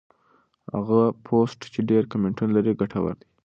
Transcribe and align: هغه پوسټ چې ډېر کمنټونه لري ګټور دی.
هغه 0.75 1.01
پوسټ 1.25 1.59
چې 1.73 1.79
ډېر 1.89 2.03
کمنټونه 2.11 2.51
لري 2.57 2.73
ګټور 2.81 3.13
دی. 3.19 3.27